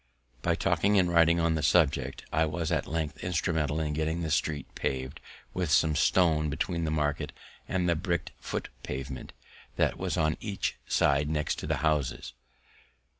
[0.41, 4.31] By talking and writing on the subject, I was at length instrumental in getting the
[4.31, 5.19] street pav'd
[5.53, 7.31] with stone between the market
[7.67, 9.31] and the brick'd foot pavement,
[9.75, 12.33] that was on each side next the houses.